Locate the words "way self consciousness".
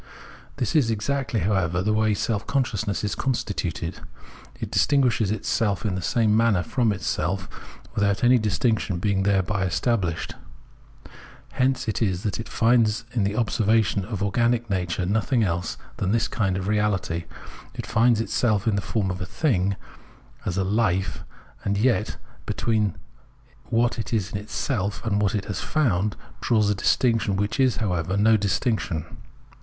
1.93-3.03